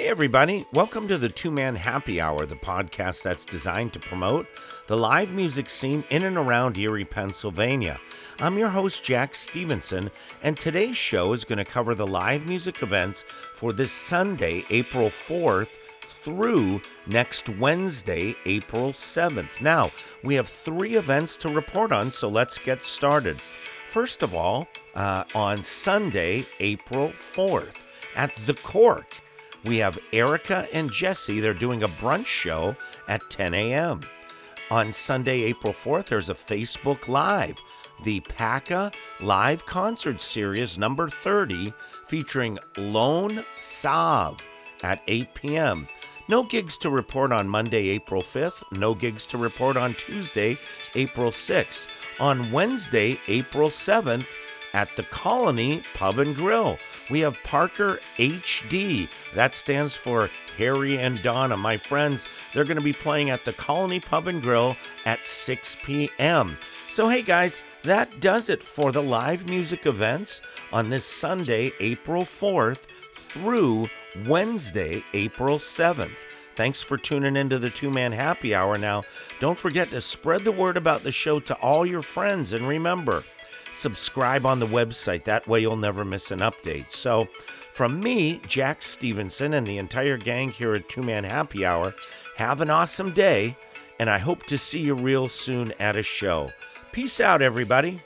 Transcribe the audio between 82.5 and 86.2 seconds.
And remember, subscribe on the website. That way, you'll never